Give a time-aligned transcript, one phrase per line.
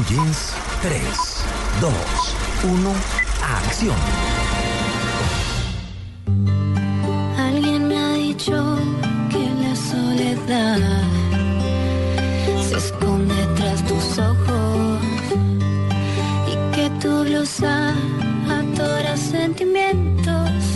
[0.00, 1.02] concluyes 3,
[1.80, 1.92] 2,
[2.64, 2.92] 1,
[3.42, 3.96] acción.
[7.38, 8.78] Alguien me ha dicho
[9.30, 10.78] que la soledad
[12.68, 15.00] se esconde tras tus ojos
[16.48, 17.94] y que tu blusa
[18.48, 20.69] atora sentimientos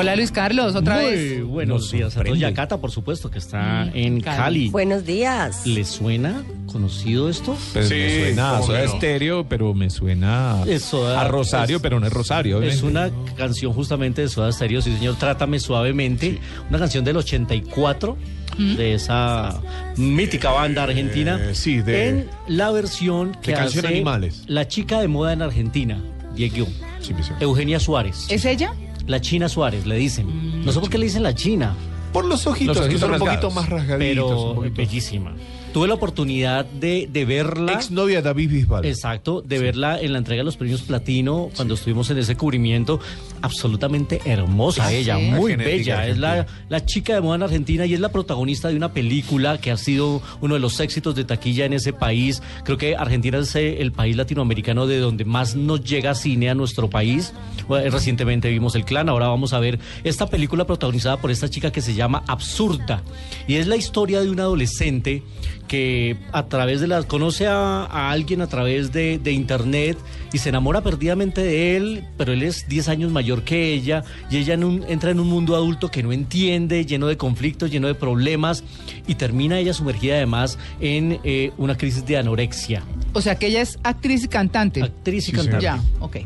[0.00, 1.44] Hola Luis Carlos, otra Muy vez.
[1.44, 2.14] buenos Nos días a todos.
[2.14, 2.38] sorprende.
[2.40, 4.36] Y a Cata, por supuesto, que está Mm, en Cali.
[4.38, 4.68] Cali.
[4.70, 5.66] Buenos días.
[5.66, 7.54] ¿Le suena conocido esto?
[7.74, 8.92] Pues Sí, me suena a Soda no.
[8.94, 12.62] Estéreo, pero me suena a Rosario, es- pero no es Rosario.
[12.62, 16.38] Es una canción justamente de Soda Stereo, sí señor, Trátame Suavemente,
[16.70, 18.16] una canción del 84
[18.56, 19.60] de esa
[19.98, 24.44] mítica banda argentina, Eh, sí, de- en la versión que de Canción hace Animales.
[24.46, 26.02] la chica de moda en Argentina,
[26.34, 26.66] Diego,
[27.00, 27.42] Sí, mi señor.
[27.42, 28.72] Eugenia Suárez, ¿Es ella?
[29.10, 31.74] La China Suárez le dicen, no sé por qué le dicen la China,
[32.12, 33.98] Por los ojitos, Los que son un poquito más rasgaditos.
[33.98, 34.74] pero un poquito.
[34.76, 35.32] bellísima.
[35.72, 37.74] Tuve la oportunidad de, de verla.
[37.74, 38.84] Ex novia de David Bisbal.
[38.84, 42.98] Exacto, de verla en la entrega de los premios Platino cuando estuvimos en ese cubrimiento.
[43.40, 46.08] Absolutamente hermosa Ah, ella, muy bella.
[46.08, 49.58] Es la, la chica de moda en Argentina y es la protagonista de una película
[49.58, 52.42] que ha sido uno de los éxitos de taquilla en ese país.
[52.64, 56.54] Creo que Argentina es eh, el país latinoamericano de donde más nos llega cine a
[56.56, 57.32] nuestro país.
[57.68, 61.48] Bueno, eh, Recientemente vimos El Clan, ahora vamos a ver esta película protagonizada por esta
[61.48, 63.02] chica que se llama Absurda.
[63.46, 65.22] Y es la historia de un adolescente
[65.70, 69.96] que a través de las conoce a, a alguien a través de, de internet
[70.32, 74.38] y se enamora perdidamente de él, pero él es 10 años mayor que ella y
[74.38, 77.86] ella en un- entra en un mundo adulto que no entiende, lleno de conflictos, lleno
[77.86, 78.64] de problemas
[79.06, 82.82] y termina ella sumergida además en eh, una crisis de anorexia.
[83.12, 84.82] O sea que ella es actriz y cantante.
[84.82, 85.62] Actriz y Sí, cantante.
[85.62, 86.16] Ya, ok.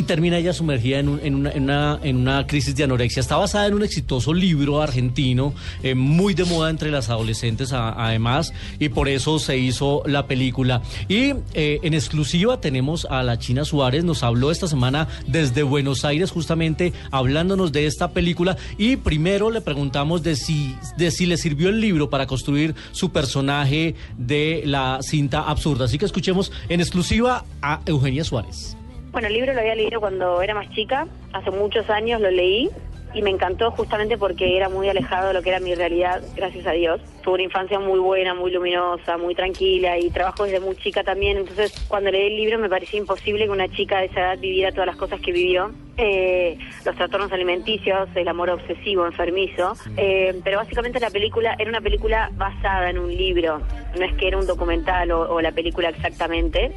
[0.00, 1.34] Y termina ella sumergida en, un- en
[1.64, 3.20] una, en, crisis de anorexia.
[3.20, 8.54] Está basada en un exitoso libro argentino, eh, muy de moda entre las adolescentes además,
[8.78, 10.80] y por eso se hizo la película.
[11.06, 16.06] Y eh, en exclusiva tenemos a la China Suárez, nos habló esta semana desde Buenos
[16.06, 21.36] Aires justamente hablándonos de esta película y primero le preguntamos de si, de si le
[21.36, 25.84] sirvió el libro para construir su personaje de la cinta absurda.
[25.84, 28.78] Así que escuchemos en exclusiva a Eugenia Suárez.
[29.12, 32.70] Bueno, el libro lo había leído cuando era más chica, hace muchos años lo leí
[33.12, 36.64] y me encantó justamente porque era muy alejado de lo que era mi realidad, gracias
[36.64, 37.00] a Dios.
[37.22, 41.38] Tuve una infancia muy buena, muy luminosa, muy tranquila y trabajo desde muy chica también,
[41.38, 44.70] entonces cuando leí el libro me parecía imposible que una chica de esa edad viviera
[44.70, 45.72] todas las cosas que vivió.
[45.96, 46.56] Eh,
[46.86, 52.30] los trastornos alimenticios, el amor obsesivo, enfermizo, Eh, pero básicamente la película era una película
[52.34, 53.60] basada en un libro,
[53.98, 56.70] no es que era un documental o- o la película exactamente.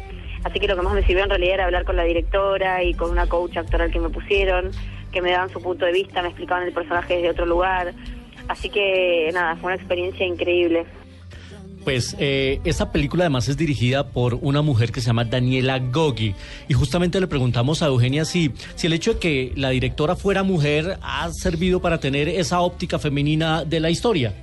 [0.44, 2.94] Así que lo que más me sirvió en realidad era hablar con la directora y
[2.94, 4.72] con una coach actoral que me pusieron,
[5.12, 7.94] que me daban su punto de vista, me explicaban el personaje desde otro lugar.
[8.48, 10.86] Así que nada, fue una experiencia increíble.
[11.84, 16.34] Pues eh, esta película además es dirigida por una mujer que se llama Daniela Gogi
[16.70, 20.44] y justamente le preguntamos a Eugenia si, si el hecho de que la directora fuera
[20.44, 24.34] mujer ha servido para tener esa óptica femenina de la historia.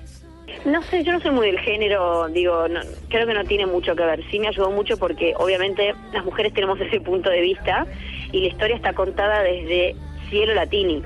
[0.65, 3.97] No sé, yo no soy muy del género, digo, no- creo que no tiene mucho
[3.97, 4.22] que ver.
[4.31, 7.87] Sí me ayudó mucho porque obviamente las mujeres tenemos ese punto de vista
[8.32, 9.97] y la historia está contada desde
[10.28, 11.03] Cielo Latini.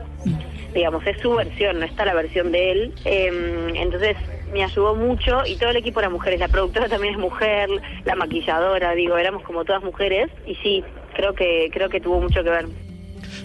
[0.75, 2.95] Digamos, es su versión, no está la versión de él.
[3.05, 4.17] Em, entonces
[4.53, 6.41] me ayudó mucho y todo el equipo era mujeres.
[6.41, 7.69] La productora también es mujer,
[8.05, 10.85] la maquilladora, digo, éramos como todas mujeres y sí,
[11.15, 12.67] creo que creo que tuvo mucho que ver.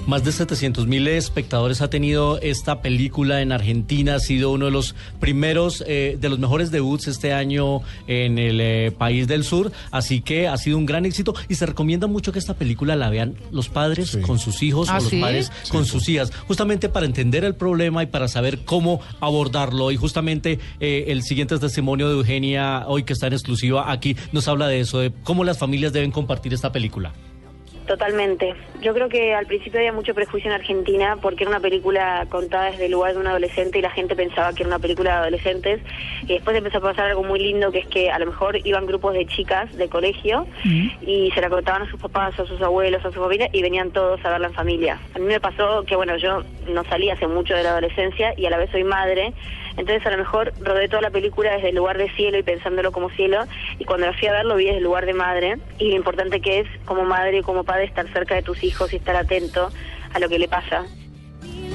[0.08, 4.16] Más de 700 mil espectadores ha tenido esta película en Argentina.
[4.16, 8.60] Ha sido uno de los primeros, eh, de los mejores debuts este año en el
[8.62, 9.72] eh, país del sur.
[9.92, 13.10] Así que ha sido un gran éxito y se recomienda mucho que esta película la
[13.10, 14.22] vean los padres Sí.
[14.22, 15.20] con sus hijos ¿Ah, o los sí?
[15.22, 19.92] padres con sus hijas, justamente para entender el problema y para saber cómo abordarlo.
[19.92, 24.48] Y justamente eh, el siguiente testimonio de Eugenia, hoy que está en exclusiva aquí, nos
[24.48, 27.14] habla de eso, de cómo las familias deben compartir esta película.
[27.90, 28.54] Totalmente.
[28.82, 32.70] Yo creo que al principio había mucho prejuicio en Argentina porque era una película contada
[32.70, 35.18] desde el lugar de un adolescente y la gente pensaba que era una película de
[35.18, 35.82] adolescentes.
[36.22, 38.86] Y después empezó a pasar algo muy lindo que es que a lo mejor iban
[38.86, 40.46] grupos de chicas de colegio
[41.02, 43.90] y se la contaban a sus papás, a sus abuelos, a su familia y venían
[43.90, 45.00] todos a verla en familia.
[45.16, 48.46] A mí me pasó que, bueno, yo no salí hace mucho de la adolescencia y
[48.46, 49.34] a la vez soy madre.
[49.78, 52.92] Entonces a lo mejor rodé toda la película desde el lugar de cielo y pensándolo
[52.92, 53.46] como cielo
[53.78, 55.96] y cuando la fui a ver lo vi desde el lugar de madre y lo
[55.96, 59.16] importante que es como madre y como padre estar cerca de tus hijos y estar
[59.16, 59.72] atento
[60.14, 60.86] a lo que le pasa.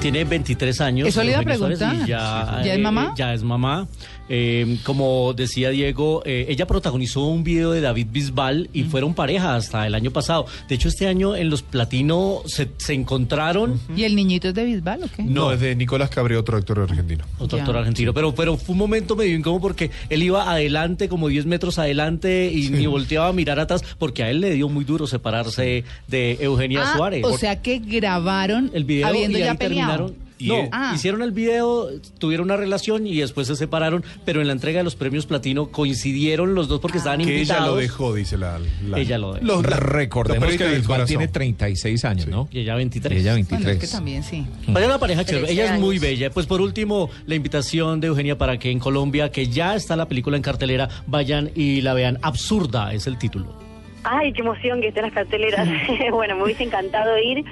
[0.05, 1.07] Tiene 23 años.
[1.07, 2.05] Eso le iba a Eugenia Suárez, preguntar.
[2.07, 3.13] y ya, ¿Ya es eh, mamá?
[3.17, 3.87] ya es mamá.
[4.27, 9.55] Eh, como decía Diego, eh, ella protagonizó un video de David Bisbal y fueron pareja
[9.55, 10.45] hasta el año pasado.
[10.67, 13.79] De hecho, este año en los Platino se, se encontraron.
[13.95, 15.23] ¿Y el niñito es de Bisbal o qué?
[15.23, 17.23] No, es de Nicolás Cabré, otro actor argentino.
[17.39, 17.63] Otro Ya.
[17.63, 21.45] actor argentino, pero, pero fue un momento medio incómodo porque él iba adelante, como 10
[21.47, 25.05] metros adelante, y ni volteaba a mirar atrás, porque a él le dio muy duro
[25.07, 27.23] separarse de Eugenia Ah, Suárez.
[27.25, 29.94] O sea que grabaron el video habiendo y ya ahí peleado.
[30.37, 30.91] Y no, él- Ah.
[30.93, 31.87] hicieron el video,
[32.19, 35.67] tuvieron una relación y después se separaron, pero en la entrega de los premios platino
[35.71, 37.61] coincidieron los dos porque estaban Que invitados.
[37.63, 38.59] ella lo dejó, dice la.
[38.85, 39.45] la- Ella lo dejó.
[39.45, 41.07] Los- la- Recordemos que del corazón.
[41.07, 42.49] tiene 36 años, ¿no?
[42.51, 43.17] Y ella 23.
[43.17, 43.75] Ella Bueno, 23.
[43.83, 44.45] es que también sí.
[44.67, 45.45] Vaya una pareja chévere.
[45.47, 46.29] 13 Ella es muy bella.
[46.29, 50.09] Pues por último, la invitación de Eugenia para que en Colombia, que ya está la
[50.09, 52.19] película en cartelera, vayan y la vean.
[52.21, 53.64] Absurda es el título.
[54.07, 55.67] Ay, qué emoción que estén las carteleras.
[56.11, 57.43] bueno, me hubiese encantado ir.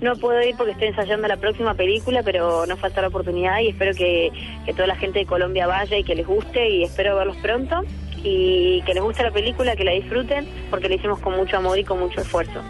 [0.00, 3.68] No puedo ir porque estoy ensayando la próxima película, pero no falta la oportunidad y
[3.68, 4.32] espero que,
[4.66, 7.82] que toda la gente de Colombia vaya y que les guste y espero verlos pronto
[8.24, 11.78] y que les guste la película, que la disfruten porque la hicimos con mucho amor
[11.78, 12.60] y con mucho esfuerzo.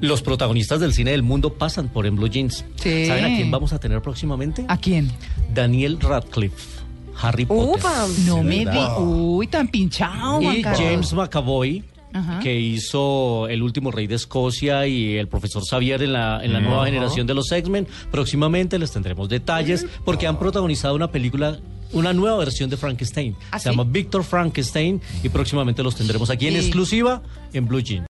[0.00, 2.64] Los protagonistas del cine del mundo pasan por En Blue Jeans.
[2.76, 3.06] Sí.
[3.06, 4.64] ¿Saben a quién vamos a tener próximamente?
[4.68, 5.10] ¿A quién?
[5.52, 6.80] Daniel Radcliffe,
[7.20, 7.82] Harry Potter.
[8.26, 8.78] No me di.
[9.00, 10.62] Uy, tan pinchado, Y.
[10.62, 11.82] James McAvoy,
[12.12, 12.38] Ajá.
[12.40, 16.60] que hizo El último rey de Escocia y el profesor Xavier en la, en la
[16.60, 17.86] nueva generación de los X-Men.
[18.10, 21.58] Próximamente les tendremos detalles porque han protagonizado una película.
[21.90, 23.34] Una nueva versión de Frankenstein.
[23.50, 23.70] ¿Ah, Se sí?
[23.70, 27.22] llama Victor Frankenstein y próximamente los tendremos aquí en Y- exclusiva
[27.54, 28.06] en Blue Jeans.